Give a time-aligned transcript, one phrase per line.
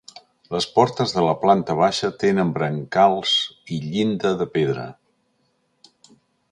[0.53, 3.37] Les portes de la planta baixa tenen brancals
[3.77, 4.89] i llinda de pedra.